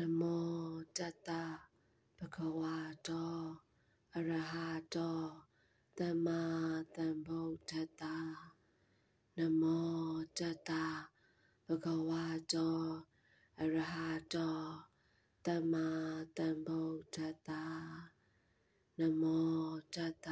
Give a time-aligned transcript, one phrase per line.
[0.00, 0.50] နမော
[0.98, 1.30] တတ
[2.18, 2.76] ဘဂဝါ
[3.08, 3.38] တော
[4.16, 4.52] အရဟ
[4.94, 5.20] တော
[5.98, 6.42] သမ္မာ
[6.96, 8.04] သမ္ဗုဒ္ဓတ္တ
[9.36, 9.90] နမော
[10.38, 10.70] တတ
[11.66, 12.80] ဘဂဝါတော
[13.60, 13.94] အရဟ
[14.34, 14.58] တော
[15.46, 15.88] သမ္မာ
[16.36, 17.50] သမ္ဗုဒ္ဓတ္တ
[18.98, 19.58] နမော
[19.94, 19.96] တ
[20.26, 20.28] တ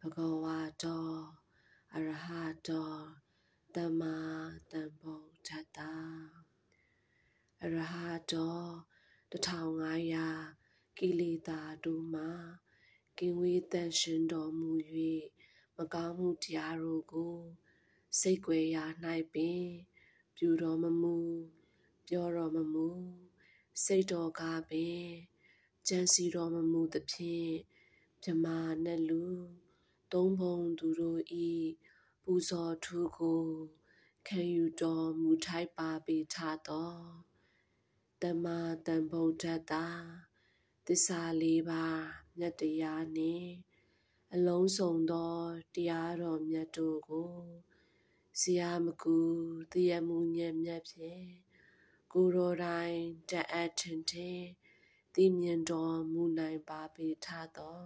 [0.00, 1.08] ဘဂဝါတော
[1.94, 2.28] အရဟ
[2.68, 2.92] တော
[3.74, 4.14] သမ္မာ
[4.70, 5.78] သမ္ဗုဒ္ဓတ္တ
[7.64, 7.94] အရဟ
[8.32, 8.58] တော
[9.32, 12.30] 1500ကိလေသာတို့မှာ
[13.18, 14.70] ကင်းဝေးတန်ရှင်တော်မူ၍
[15.76, 17.36] မကောင်းမှုတရားတို့ကို
[18.18, 18.84] စိတ်ွယ်ရာ၌
[19.34, 19.64] ပင်
[20.36, 21.16] ပြုတော်မမူ
[22.08, 22.88] ပြောတော်မမူ
[23.84, 25.04] စိတ်တော်ကပင်
[25.88, 27.52] ကြံစီတော်မမူသဖြင့်
[28.22, 28.46] မြမ
[28.84, 29.24] နဲ့လူ
[30.12, 31.48] သုံးဘုံသူတို့ဤ
[32.24, 33.44] ပူဇော်ထူးကို
[34.26, 36.36] ခံယူတော်မူထိုက်ပါပေထ
[36.68, 37.27] သော
[38.22, 38.46] တမ
[38.86, 39.86] တန်ဗုဒ္ဓတာ
[40.86, 42.02] သစ္စာလေးပါး
[42.38, 43.50] မြတ်တရားနှင့်
[44.34, 45.34] အလုံးစုံသော
[45.74, 47.34] တရားတော်မြတ်တို့ကို
[48.40, 49.16] ဆရာမကူ
[49.72, 51.26] တရမှုညံ့မြတ်ဖြင့်
[52.12, 52.96] ကိုယ်တော်တိုင်
[53.30, 54.42] တအပ်ထင်ထင်
[55.14, 57.26] သိမြင်တော်မူနိုင်ပါပေထ
[57.56, 57.80] သော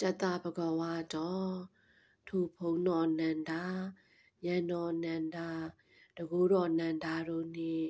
[0.00, 1.52] တတဘဂဝါတော်
[2.26, 3.64] ထူဖုံတော်နန္ဒာ
[4.44, 5.50] ဉာဏ်တော်နန္ဒာ
[6.16, 7.88] တကူတော်နန္ဒာတို့နှင့်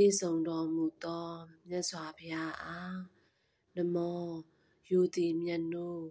[0.00, 1.28] ပြည့်စုံတော်မူသော
[1.68, 2.98] မြတ်စွာဘုရားအား
[3.76, 4.24] နမော
[4.88, 6.06] ယူသည်မြတ်နိုး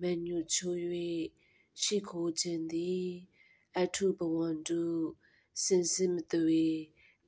[0.00, 0.78] မညွချိုး၍
[1.82, 3.06] ရှိခိုးခြင်းသည်
[3.78, 4.82] အထုဘဝန္တု
[5.64, 6.64] စင်စစ်မသွေ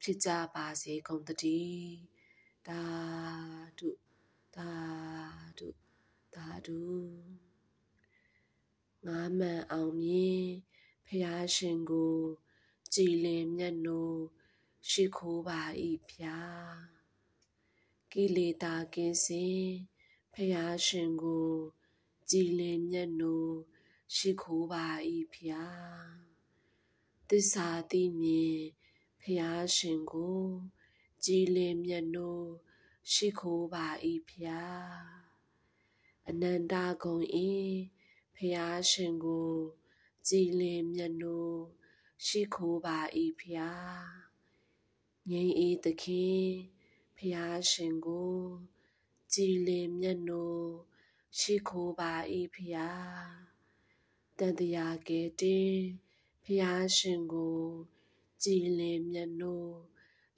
[0.00, 1.92] ဖြစ်ကြပါစေကုန်တည်း
[2.66, 2.82] သာ
[3.78, 3.88] ဓု
[4.56, 4.70] သာ
[5.58, 5.68] ဓု
[6.34, 6.80] သာဓု
[9.06, 10.44] ငါမှန်အောင်မြင်
[11.06, 12.16] ဖျားရှင်ကို
[12.94, 14.20] ကြည်လင်မြတ်နိုး
[14.90, 15.60] ရှိခိုးပါ၏
[16.08, 16.76] ဖျား
[18.12, 19.64] ကိလေသာကင်းစင်
[20.34, 21.52] ဖျားရှင်ကို
[22.30, 23.56] ကြည်လင်မြတ်နိုး
[24.14, 24.86] ရှိခိုးပါ၏
[25.34, 26.04] ဖျား
[27.28, 28.58] သစ္စာသိမြင်
[29.22, 30.42] ဖျားရှင်ကို
[31.24, 32.50] ကြည်လင်မြတ်နိုး
[33.12, 33.86] ရှိခိုးပါ၏
[34.28, 34.92] ဖျား
[36.28, 37.50] အနန္တဂုံဤ
[38.36, 39.54] ဖျားရှင်ကို
[40.28, 41.60] ကြည်လင်မြတ်နိုး
[42.26, 42.98] ရှိခိုးပါ၏
[43.40, 44.33] ဖျား
[45.30, 46.42] ငြိမ်းအေးသခင်
[47.16, 48.38] ဖျားရှင်ကို
[49.32, 50.68] ကြည်လင်မြတ်နိုး
[51.38, 52.12] ရှိခိုးပါ၏
[52.54, 53.24] ဖျား
[54.38, 55.76] တန်တရားကဲတင်
[56.44, 57.62] ဖျားရှင်ကို
[58.42, 59.76] ကြည်လင်မြတ်နိုး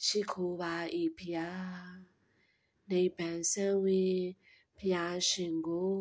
[0.04, 0.74] ရှိခိုးပါ၏
[1.18, 1.80] ဖျား
[2.90, 4.20] နိဗ္ဗာန်ဆံဝင်
[4.78, 5.96] ဖျားရှင်ကို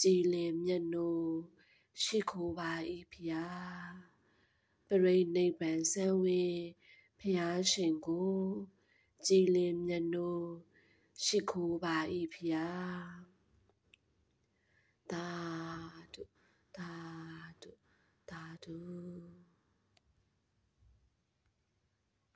[0.00, 1.32] ကြည်လင်မြတ်နိုး
[2.02, 2.72] ရှိခိုးပါ၏
[3.12, 3.90] ဖျား
[4.88, 6.58] ပရိနိဗ္ဗာန်ဆံဝင်
[7.24, 8.34] ဖျားရှင်ကို
[9.26, 10.50] ကြည်လင်မြတ်နိုး
[11.24, 11.96] ရှိခိုးပါ၏
[12.34, 13.08] ဖျား
[15.12, 15.28] သာ
[16.14, 16.22] ဓု
[16.76, 16.92] သာ
[17.62, 17.70] ဓု
[18.30, 18.76] သာဓု